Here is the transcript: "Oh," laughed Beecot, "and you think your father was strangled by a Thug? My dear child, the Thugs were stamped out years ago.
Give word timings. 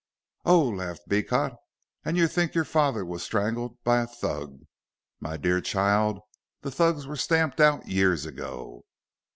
"Oh," 0.45 0.61
laughed 0.67 1.07
Beecot, 1.07 1.55
"and 2.03 2.17
you 2.17 2.27
think 2.27 2.55
your 2.55 2.65
father 2.65 3.05
was 3.05 3.21
strangled 3.21 3.77
by 3.83 4.01
a 4.01 4.07
Thug? 4.07 4.61
My 5.19 5.37
dear 5.37 5.61
child, 5.61 6.21
the 6.61 6.71
Thugs 6.71 7.05
were 7.05 7.15
stamped 7.15 7.59
out 7.61 7.87
years 7.87 8.25
ago. 8.25 8.83